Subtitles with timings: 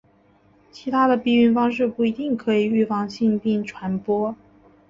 [0.71, 4.35] 其他的避孕方式不一定可以预防性病传播。